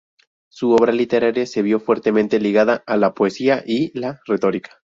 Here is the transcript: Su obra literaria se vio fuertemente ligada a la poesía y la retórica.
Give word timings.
Su 0.49 0.71
obra 0.71 0.91
literaria 0.93 1.45
se 1.45 1.61
vio 1.61 1.79
fuertemente 1.79 2.39
ligada 2.39 2.83
a 2.87 2.97
la 2.97 3.13
poesía 3.13 3.63
y 3.67 3.95
la 3.95 4.19
retórica. 4.25 4.81